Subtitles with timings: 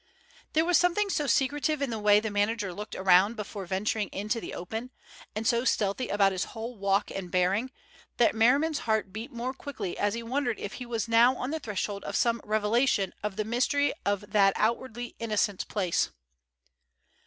[0.53, 4.41] There was something so secretive in the way the manager looked around before venturing into
[4.41, 4.89] the open,
[5.35, 7.69] and so stealthy about his whole walk and bearing,
[8.17, 11.59] that Merriman's heart beat more quickly as he wondered if he was now on the
[11.59, 16.09] threshold of some revelation of the mystery of that outwardly innocent place.